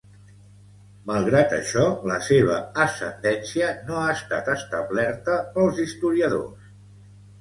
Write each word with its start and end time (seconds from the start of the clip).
Malgrat 1.09 1.51
això, 1.57 1.83
la 2.11 2.17
seva 2.29 2.57
ascendència 2.85 3.69
no 3.91 4.01
ha 4.05 4.07
estat 4.15 4.51
establerta 4.57 5.37
pels 5.59 5.83
historiadors. 5.89 6.73